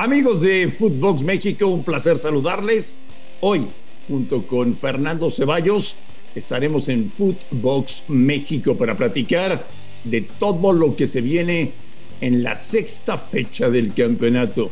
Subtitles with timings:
[0.00, 3.02] Amigos de Footbox México, un placer saludarles.
[3.42, 3.66] Hoy,
[4.08, 5.98] junto con Fernando Ceballos,
[6.34, 9.66] estaremos en Footbox México para platicar
[10.04, 11.74] de todo lo que se viene
[12.22, 14.70] en la sexta fecha del campeonato.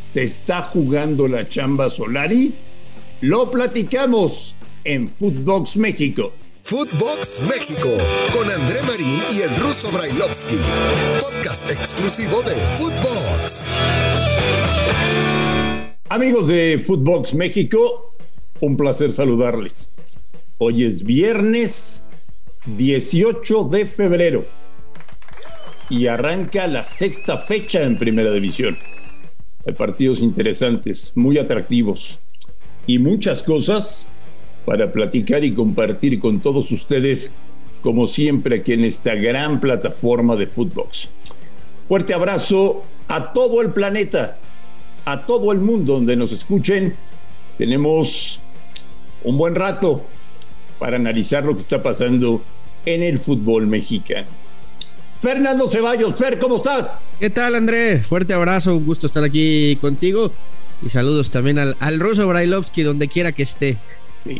[0.00, 2.54] ¿Se está jugando la chamba Solari?
[3.20, 6.32] Lo platicamos en Footbox México.
[6.64, 7.90] Footbox México
[8.32, 10.56] con André Marín y el ruso Brailovsky.
[11.20, 13.68] Podcast exclusivo de Footbox.
[16.08, 18.14] Amigos de Footbox México,
[18.60, 19.90] un placer saludarles.
[20.58, 22.04] Hoy es viernes
[22.66, 24.46] 18 de febrero
[25.90, 28.78] y arranca la sexta fecha en Primera División.
[29.66, 32.20] Hay partidos interesantes, muy atractivos
[32.86, 34.08] y muchas cosas
[34.64, 37.34] para platicar y compartir con todos ustedes,
[37.82, 41.10] como siempre aquí en esta gran plataforma de Footbox.
[41.88, 44.38] Fuerte abrazo a todo el planeta,
[45.04, 46.94] a todo el mundo donde nos escuchen.
[47.58, 48.40] Tenemos
[49.24, 50.04] un buen rato
[50.78, 52.42] para analizar lo que está pasando
[52.86, 54.28] en el fútbol mexicano.
[55.20, 56.96] Fernando Ceballos, Fer, ¿cómo estás?
[57.20, 58.02] ¿Qué tal, André?
[58.02, 60.32] Fuerte abrazo, un gusto estar aquí contigo.
[60.84, 63.78] Y saludos también al, al ruso Brailovsky, donde quiera que esté.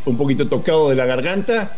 [0.04, 1.76] Un poquito tocado de la garganta,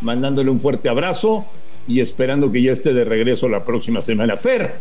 [0.00, 1.46] mandándole un fuerte abrazo
[1.88, 4.36] y esperando que ya esté de regreso la próxima semana.
[4.36, 4.76] Fer,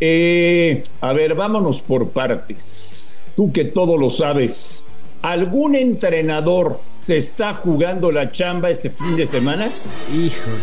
[0.00, 3.20] eh, a ver, vámonos por partes.
[3.34, 4.82] Tú que todo lo sabes,
[5.22, 9.70] ¿algún entrenador se está jugando la chamba este fin de semana?
[10.12, 10.56] Híjole,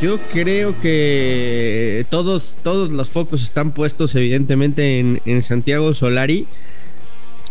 [0.00, 6.46] yo creo que todos, todos los focos están puestos evidentemente en, en Santiago Solari,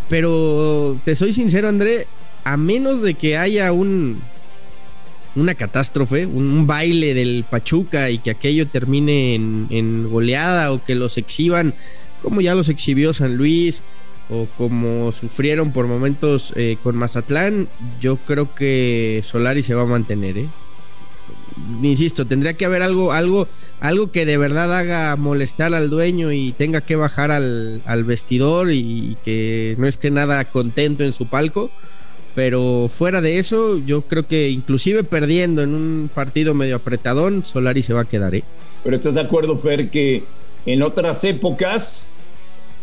[0.07, 2.07] pero te soy sincero André,
[2.43, 4.21] a menos de que haya un,
[5.35, 11.17] una catástrofe, un, baile del Pachuca y que aquello termine en, goleada o que los
[11.17, 11.75] exhiban
[12.21, 13.81] como ya los exhibió San Luis
[14.29, 17.67] o como sufrieron por momentos eh, con Mazatlán,
[17.99, 20.49] yo creo que Solari se va a mantener, ¿eh?
[21.81, 23.47] Insisto, tendría que haber algo, algo,
[23.79, 28.71] algo que de verdad haga molestar al dueño y tenga que bajar al, al vestidor
[28.71, 31.71] y que no esté nada contento en su palco
[32.39, 37.83] pero fuera de eso, yo creo que inclusive perdiendo en un partido medio apretadón, Solari
[37.83, 38.33] se va a quedar.
[38.33, 38.45] ¿eh?
[38.81, 40.23] Pero estás de acuerdo, Fer, que
[40.65, 42.07] en otras épocas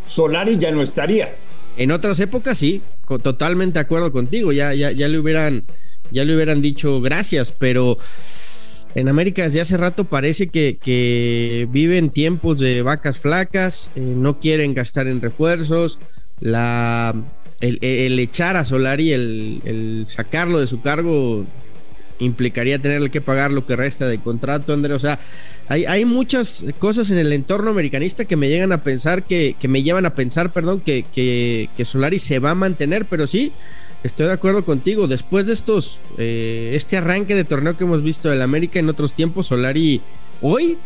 [0.07, 1.37] Solari ya no estaría.
[1.79, 2.83] En otras épocas sí,
[3.23, 4.53] totalmente de acuerdo contigo.
[4.53, 5.65] Ya, ya, ya le hubieran,
[6.11, 7.97] ya le hubieran dicho gracias, pero
[8.95, 14.39] en América desde hace rato parece que, que viven tiempos de vacas flacas, eh, no
[14.39, 15.99] quieren gastar en refuerzos,
[16.41, 17.15] la
[17.61, 21.47] el, echar a Solari, el, el, sacarlo de su cargo,
[22.19, 24.95] implicaría tenerle que pagar lo que resta de contrato, André.
[24.95, 25.19] O sea,
[25.69, 29.69] hay, hay muchas cosas en el entorno americanista que me llegan a pensar, que, que
[29.69, 33.53] me llevan a pensar, perdón, que, que, que, Solari se va a mantener, pero sí.
[34.03, 35.09] Estoy de acuerdo contigo.
[35.09, 39.15] Después de estos, eh, este arranque de torneo que hemos visto del América en otros
[39.15, 40.01] tiempos, Solari
[40.43, 40.79] hoy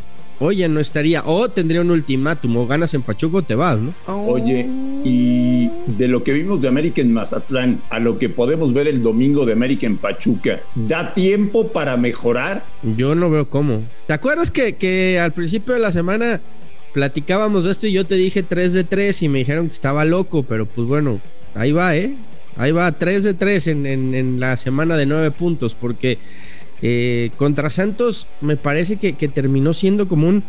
[0.43, 3.95] Oye, no estaría, o tendría un ultimátum, o ganas en Pachuco te vas, ¿no?
[4.27, 4.67] Oye,
[5.05, 9.03] y de lo que vimos de América en Mazatlán a lo que podemos ver el
[9.03, 12.65] domingo de América en Pachuca, ¿da tiempo para mejorar?
[12.97, 13.83] Yo no veo cómo.
[14.07, 16.41] ¿Te acuerdas que, que al principio de la semana
[16.95, 20.07] platicábamos de esto y yo te dije 3 de 3 y me dijeron que estaba
[20.07, 21.21] loco, pero pues bueno,
[21.55, 22.17] ahí va, ¿eh?
[22.57, 26.17] Ahí va 3 de 3 en, en, en la semana de 9 puntos, porque
[26.83, 30.45] eh, contra Santos me parece que, terminó siendo como un,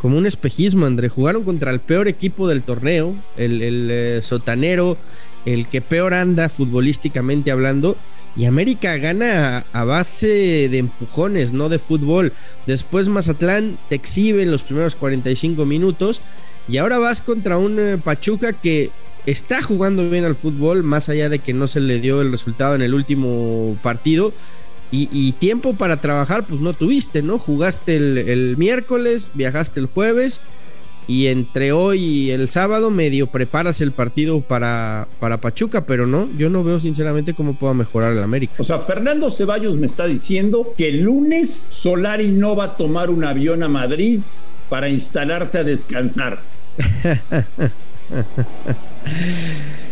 [0.00, 1.08] como un espejismo, André.
[1.08, 4.96] Jugaron contra el peor equipo del torneo, el, eh, sotanero,
[5.44, 7.96] el que peor anda futbolísticamente hablando.
[8.36, 12.32] Y América gana a, base de empujones, no de fútbol.
[12.66, 16.20] Después Mazatlán te exhibe en los primeros 45 minutos.
[16.68, 18.90] Y ahora vas contra un eh, Pachuca que
[19.24, 22.74] está jugando bien al fútbol, más allá de que no se le dio el resultado
[22.74, 24.32] en el último partido
[24.90, 27.38] y, tiempo para trabajar, pues no tuviste, ¿no?
[27.38, 30.40] Jugaste el, miércoles, viajaste el jueves
[31.08, 36.28] y entre hoy y el sábado medio preparas el partido para, para Pachuca, pero no,
[36.36, 38.54] yo no veo sinceramente cómo pueda mejorar el América.
[38.58, 43.10] O sea, Fernando Ceballos me está diciendo que el lunes Solari no va a tomar
[43.10, 44.20] un avión a Madrid
[44.68, 46.40] para instalarse a descansar.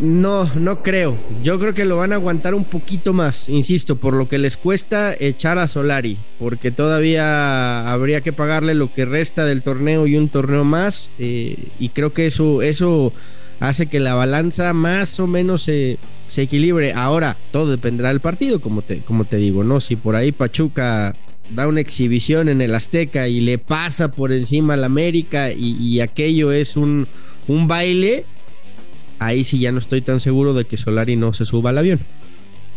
[0.00, 1.16] No, no creo.
[1.42, 4.56] Yo creo que lo van a aguantar un poquito más, insisto, por lo que les
[4.56, 10.16] cuesta echar a Solari, porque todavía habría que pagarle lo que resta del torneo y
[10.16, 13.12] un torneo más, eh, y creo que eso, eso
[13.58, 15.98] hace que la balanza más o menos se,
[16.28, 16.92] se, equilibre.
[16.92, 19.80] Ahora, todo dependerá del partido, como te, como te digo, ¿no?
[19.80, 21.16] Si por ahí Pachuca
[21.50, 26.00] da una exhibición en el Azteca y le pasa por encima al América y, y
[26.00, 27.08] aquello es un,
[27.48, 28.26] un baile
[29.18, 32.00] ahí sí ya no estoy tan seguro de que Solari no se suba al avión.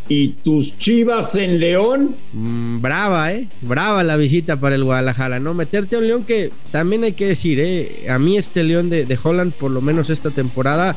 [0.10, 2.16] ¿Y tus chivas en León?
[2.34, 3.48] Mm, brava, ¿eh?
[3.62, 5.54] Brava la visita para el Guadalajara, ¿no?
[5.54, 8.08] Meterte a un León que también hay que decir, ¿eh?
[8.10, 10.96] A mí este León de, de Holland, por lo menos esta temporada,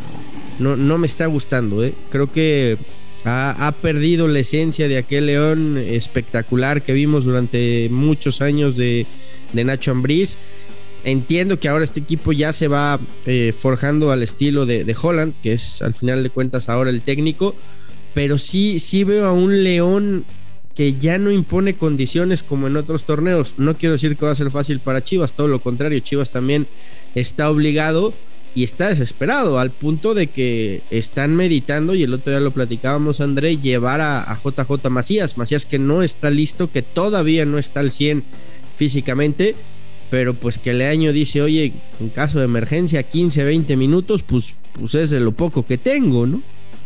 [0.59, 1.95] no, no me está gustando, ¿eh?
[2.11, 2.79] Creo que
[3.25, 9.07] ha, perdido la esencia de aquel León espectacular que vimos durante muchos años de,
[9.53, 10.37] Nacho Ambriz.
[11.05, 15.35] Entiendo que ahora este equipo ya se va eh, forjando al estilo de, de, Holland,
[15.43, 17.55] que es al final de cuentas ahora el técnico,
[18.15, 20.25] pero sí, sí veo a un León
[20.75, 23.55] que ya no impone condiciones como en otros torneos.
[23.59, 26.67] No quiero decir que va a ser fácil para Chivas, todo lo contrario, Chivas también
[27.15, 28.13] está obligado
[28.55, 33.21] y está desesperado al punto de que están meditando, y el otro día lo platicábamos,
[33.21, 35.37] André, llevar a, JJ Macías.
[35.37, 38.25] Macías que no está listo, que todavía no está al 100
[38.77, 39.57] físicamente,
[40.15, 44.95] pero pues que Leaño dice, oye, en caso de emergencia, 15, 20 minutos, pues, pues
[44.95, 46.41] es de lo poco que tengo, ¿no?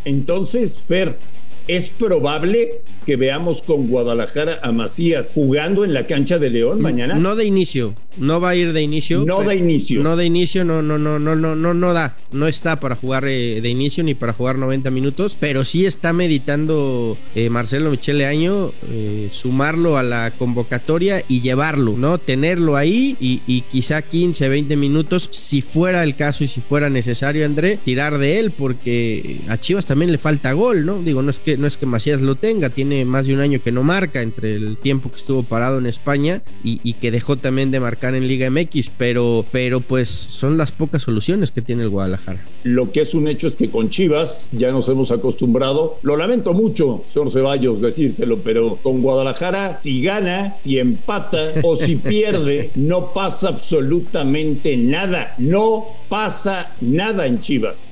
[0.07, 1.19] Entonces, Fer,
[1.69, 7.15] es probable que veamos con Guadalajara a Macías jugando en la cancha de León mañana.
[7.15, 9.25] No de inicio, no va a ir de inicio.
[9.25, 10.03] No de inicio.
[10.03, 12.17] No de inicio, no, no, no, no, no, no, no da.
[12.33, 16.13] No está para jugar eh, de inicio ni para jugar 90 minutos, pero sí está
[16.13, 22.19] meditando eh, Marcelo Michele Año eh, sumarlo a la convocatoria y llevarlo, ¿no?
[22.19, 26.89] Tenerlo ahí y, y, quizá 15, 20 minutos, si fuera el caso y si fuera
[26.89, 31.03] necesario, André, tirar de él, porque a Chivas también le falta gol, ¿no?
[31.03, 33.61] Digo, no es que, no es que Macías lo tenga, tiene más de un año
[33.63, 37.37] que no marca entre el tiempo que estuvo parado en España y, y que dejó
[37.37, 41.83] también de marcar en Liga MX, pero, pero pues son las pocas soluciones que tiene
[41.83, 42.45] el Guadalajara.
[42.65, 46.53] Lo que es un hecho es que con Chivas ya nos hemos acostumbrado, lo lamento
[46.55, 53.13] mucho, señor Ceballos, decírselo, pero con Guadalajara, si gana, si empata o si pierde, no
[53.13, 57.88] pasa absolutamente nada, no pasa nada en Chivas.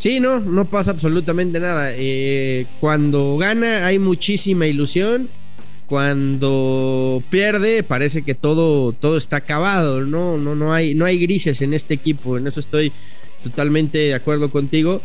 [0.00, 1.90] Sí, no, no pasa absolutamente nada.
[1.94, 5.28] Eh, cuando gana hay muchísima ilusión
[5.90, 10.38] cuando pierde parece que todo, todo está acabado, ¿no?
[10.38, 12.92] No, no, hay, no hay grises en este equipo, en eso estoy
[13.42, 15.02] totalmente de acuerdo contigo.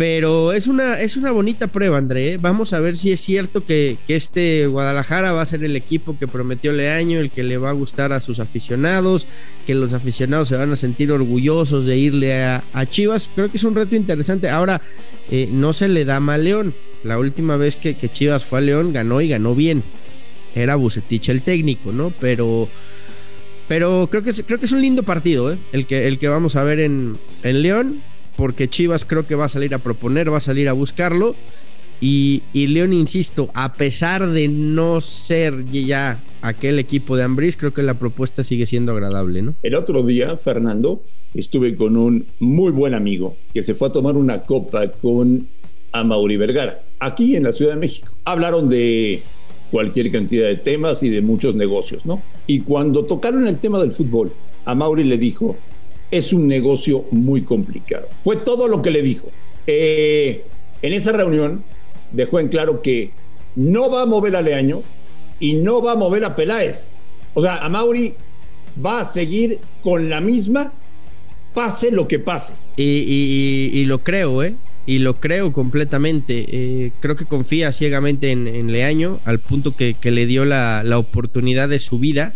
[0.00, 2.32] Pero es una, es una bonita prueba, André.
[2.32, 2.38] ¿eh?
[2.38, 6.26] Vamos a ver si es cierto que, este Guadalajara va a ser el equipo que
[6.26, 9.26] prometió Leaño, el que le va a gustar a sus aficionados,
[9.66, 13.28] que los aficionados se van a sentir orgullosos de irle a, Chivas.
[13.34, 14.48] Creo que es un reto interesante.
[14.48, 14.80] Ahora,
[15.30, 16.74] eh, no se le da mal León.
[17.04, 19.82] La última vez que, Chivas fue a León ganó y ganó bien.
[20.54, 22.10] Era Bucetich el técnico, ¿no?
[22.18, 22.70] Pero,
[23.68, 25.58] pero creo, que es, creo que es un lindo partido, ¿eh?
[25.72, 28.02] El que, el que vamos a ver en, en León,
[28.36, 31.34] porque Chivas creo que va a salir a proponer, va a salir a buscarlo.
[32.00, 37.74] Y, y, León, insisto, a pesar de no ser ya aquel equipo de Ambris, creo
[37.74, 39.54] que la propuesta sigue siendo agradable, ¿no?
[39.62, 41.02] El otro día, Fernando,
[41.34, 45.46] estuve con un muy buen amigo que se fue a tomar una copa con
[45.92, 48.14] a Mauri Vergara, aquí en la Ciudad de México.
[48.24, 49.22] Hablaron de
[49.70, 52.22] cualquier cantidad de temas y de muchos negocios, ¿no?
[52.46, 54.32] Y cuando tocaron el tema del fútbol,
[54.64, 55.56] a Mauri le dijo,
[56.10, 58.08] es un negocio muy complicado.
[58.22, 59.28] Fue todo lo que le dijo.
[59.66, 60.44] Eh,
[60.82, 61.64] en esa reunión
[62.12, 63.10] dejó en claro que
[63.56, 64.82] no va a mover a Leaño
[65.38, 66.88] y no va a mover a Peláez.
[67.34, 68.14] O sea, a Mauri
[68.84, 70.72] va a seguir con la misma,
[71.54, 72.54] pase lo que pase.
[72.76, 74.54] Y, lo creo, ¿eh?
[74.86, 76.46] y lo creo completamente.
[76.48, 81.78] Eh, creo que confía ciegamente en, Leaño al punto que, le dio la, oportunidad de
[81.78, 82.34] su vida.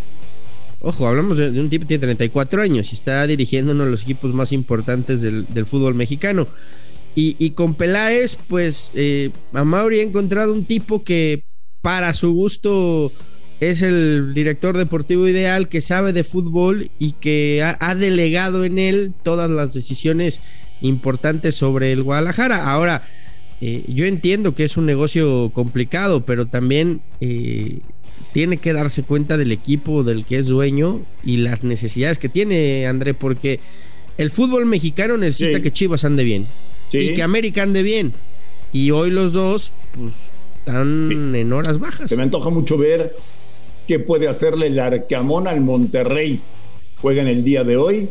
[0.87, 4.03] Ojo, hablamos de, un tipo que tiene 34 años y está dirigiendo uno de los
[4.03, 6.47] equipos más importantes del, fútbol mexicano.
[7.17, 11.45] Y, con Peláez, pues eh, a Mauri ha encontrado un tipo que
[11.81, 13.13] para su gusto
[13.61, 19.15] es el director deportivo ideal, que sabe de fútbol y que ha delegado en él
[19.23, 20.41] todas las decisiones
[20.83, 22.71] importante sobre el Guadalajara.
[22.71, 23.03] Ahora,
[23.61, 27.79] eh, yo entiendo que es un negocio complicado, pero también eh,
[28.35, 32.85] tiene que darse cuenta del equipo del que es dueño y las necesidades que tiene,
[32.89, 33.61] André, porque
[34.19, 36.49] el fútbol mexicano necesita que Chivas ande bien
[36.93, 38.13] y que América ande bien.
[38.73, 40.13] Y hoy los dos, pues,
[40.59, 42.11] están en horas bajas.
[42.11, 43.15] Se me antoja mucho ver
[43.87, 46.41] qué puede hacerle el Arcamón al Monterrey.
[47.01, 48.09] Juegan el día de hoy.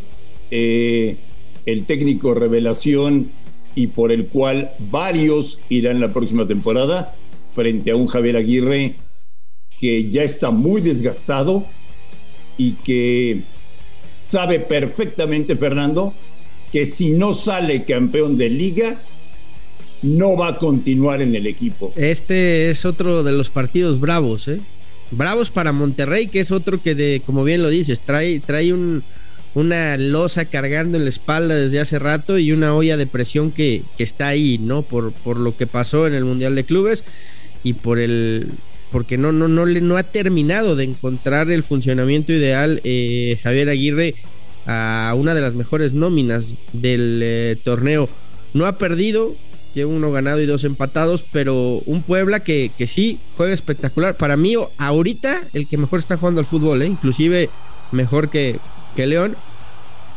[0.51, 1.17] Eh,
[1.65, 3.29] el técnico revelación
[3.75, 7.13] y por el cual varios irán la próxima temporada
[7.51, 8.95] frente a un Javier Aguirre
[9.79, 11.65] que ya está muy desgastado
[12.57, 13.43] y que
[14.19, 16.13] sabe perfectamente, Fernando,
[16.71, 18.97] que si no sale campeón de liga,
[20.01, 21.93] no va a continuar en el equipo.
[21.95, 24.59] Este es otro de los partidos bravos, ¿eh?
[25.11, 29.03] Bravos para Monterrey, que es otro que, de, como bien lo dices, trae, trae un,
[29.53, 33.83] una losa cargando en la espalda desde hace rato y una olla de presión que,
[33.97, 34.81] está ahí, ¿no?
[34.81, 37.03] Por, por lo que pasó en el Mundial de Clubes
[37.63, 38.51] y por el
[38.93, 44.13] porque no, no, no, no ha terminado de encontrar el funcionamiento ideal eh, Javier Aguirre
[44.67, 48.07] a una de las mejores nóminas del eh, torneo.
[48.53, 49.35] No ha perdido,
[49.73, 54.15] tiene uno ganado y dos empatados, pero un Puebla que, que sí juega espectacular.
[54.15, 56.85] Para mí, ahorita, el que mejor está jugando al fútbol, ¿eh?
[56.85, 57.50] inclusive
[57.91, 58.59] mejor que,
[58.95, 59.35] que León.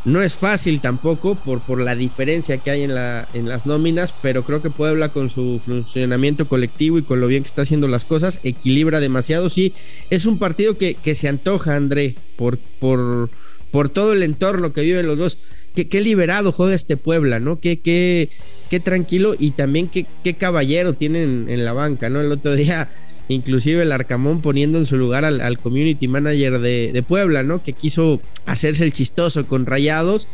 [0.07, 4.13] No es fácil tampoco por, por la diferencia que hay en, la, en las nóminas,
[4.21, 7.89] pero creo que Puebla con su funcionamiento colectivo y con lo bien que está haciendo
[7.89, 9.49] las cosas, equilibra demasiado.
[9.49, 9.73] Sí,
[10.09, 13.29] es un partido que, que se antoja, André, por, por,
[13.69, 15.39] por todo el entorno que viven los dos.
[15.75, 17.59] Qué, liberado juega este Puebla, ¿no?
[17.59, 18.29] Qué, qué,
[18.69, 22.21] qué tranquilo y también qué, qué caballero tienen en la banca, ¿no?
[22.21, 22.89] El otro día
[23.27, 27.63] inclusive el Arcamón poniendo en su lugar al, community manager de, Puebla, ¿no?
[27.63, 30.27] Que quiso hacerse el chistoso con rayados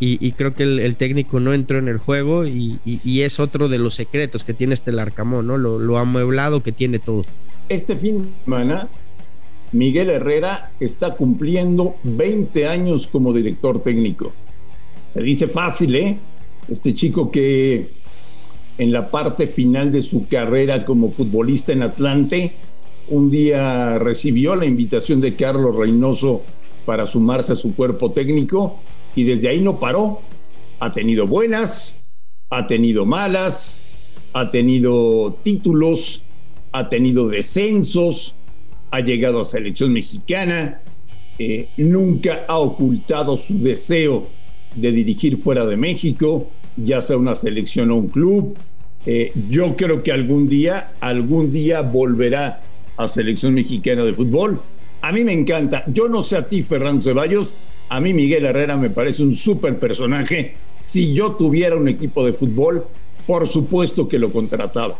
[0.00, 2.78] y, creo que el, técnico no entró en el juego y,
[3.22, 5.58] es otro de los secretos que tiene este Arcamón, ¿no?
[5.58, 7.24] Lo, lo amueblado que tiene todo.
[7.68, 8.88] Este fin de semana,
[9.72, 14.32] Miguel Herrera está cumpliendo 20 años como director técnico.
[15.10, 16.18] Se dice fácil, ¿eh?
[16.68, 17.97] Este chico que
[18.78, 22.52] en la parte final de su carrera como futbolista en Atlante,
[23.08, 26.42] un día recibió la invitación de Carlos Reynoso
[26.86, 28.78] para sumarse a su cuerpo técnico
[29.14, 30.20] y desde ahí no paró.
[30.80, 31.98] Ha tenido buenas,
[32.50, 33.80] ha tenido malas,
[34.32, 36.22] ha tenido títulos,
[36.70, 38.36] ha tenido descensos,
[38.90, 40.80] ha llegado a selección mexicana,
[41.38, 44.28] eh, nunca ha ocultado su deseo
[44.76, 46.48] de dirigir fuera de México,
[46.82, 48.56] ya sea una selección o un club.
[49.06, 52.62] Eh, yo creo que algún día, algún día volverá
[52.96, 54.60] a selección mexicana de fútbol.
[55.00, 55.84] A mí me encanta.
[55.86, 57.54] Yo no sé a ti, Fernando Ceballos.
[57.88, 60.56] A mí Miguel Herrera me parece un súper personaje.
[60.78, 62.84] Si yo tuviera un equipo de fútbol,
[63.26, 64.98] por supuesto que lo contrataba.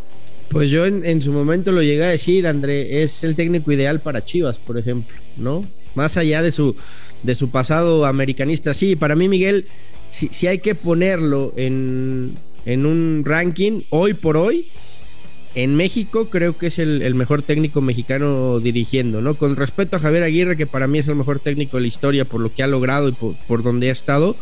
[0.49, 4.25] Pues yo en, su momento lo llegué a decir, André, es el técnico ideal para
[4.25, 5.66] Chivas, por ejemplo, ¿no?
[5.94, 6.75] Más allá de su,
[7.23, 8.73] de su pasado americanista.
[8.73, 9.66] Sí, para mí Miguel
[10.11, 14.69] si, hay que ponerlo en, un ranking, hoy por hoy,
[15.55, 19.37] en México creo que es el, mejor técnico mexicano dirigiendo, ¿no?
[19.37, 22.25] Con respecto a Javier Aguirre, que para mí es el mejor técnico de la historia
[22.25, 24.37] por lo que ha logrado y por, donde ha estado,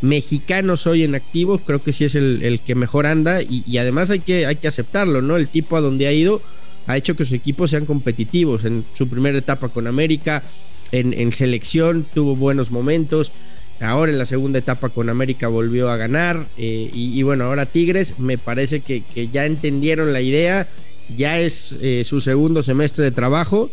[0.00, 4.20] mexicanos hoy en activo, creo que sí es el, que mejor anda y, además hay
[4.20, 5.36] que, hay que aceptarlo, ¿no?
[5.36, 6.42] El tipo a donde ha ido
[6.86, 10.42] ha hecho que sus equipos sean competitivos en su primera etapa con América,
[10.90, 13.32] en, en selección tuvo buenos momentos,
[13.80, 16.48] Ahora en la segunda etapa con América volvió a ganar.
[16.58, 20.68] Eh, y, bueno, ahora Tigres me parece que, ya entendieron la idea.
[21.16, 23.70] Ya es eh, su segundo semestre de trabajo.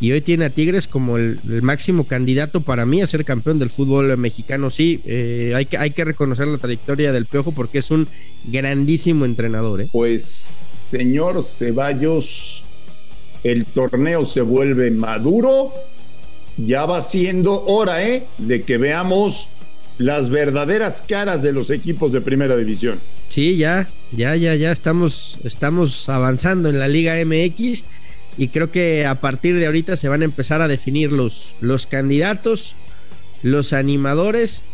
[0.00, 3.68] Y hoy tiene a Tigres como el, máximo candidato para mí a ser campeón del
[3.68, 4.70] fútbol mexicano.
[4.70, 8.08] Sí, eh, hay, que, hay que reconocer la trayectoria del Piojo porque es un
[8.44, 9.86] grandísimo entrenador.
[9.92, 12.64] Pues, señor Ceballos,
[13.44, 15.74] el torneo se vuelve maduro
[16.56, 18.26] ya va siendo hora, ¿eh?
[18.38, 19.50] De que veamos
[19.98, 23.00] las verdaderas caras de los equipos de primera división.
[23.28, 27.84] Sí, ya, ya, ya, ya estamos, estamos avanzando en la Liga MX
[28.38, 31.86] y creo que a partir de ahorita se van a empezar a definir los, los
[31.86, 32.76] candidatos,
[33.42, 34.64] los animadores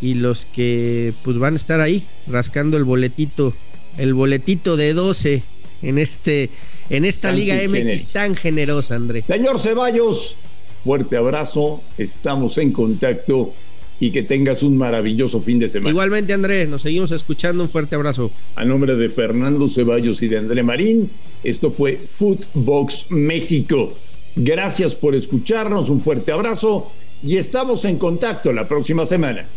[0.00, 3.54] y los que pues van a estar ahí rascando el boletito,
[3.96, 5.42] el boletito de 12
[5.82, 6.50] en este
[6.88, 9.24] en esta Liga MX tan generosa, André.
[9.26, 10.38] Señor Ceballos,
[10.86, 13.52] fuerte abrazo, estamos en contacto
[13.98, 15.90] y que tengas un maravilloso fin de semana.
[15.90, 17.64] Igualmente, Andrés, nos seguimos escuchando.
[17.64, 18.30] Un fuerte abrazo.
[18.54, 21.10] A nombre de Fernando Ceballos y de André Marín,
[21.42, 23.94] esto fue Footbox México.
[24.36, 29.48] Gracias por escucharnos, un fuerte abrazo y estamos en contacto la próxima semana.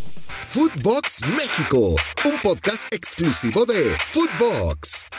[0.48, 1.96] Footbox México,
[2.26, 5.10] un podcast exclusivo de Footbox.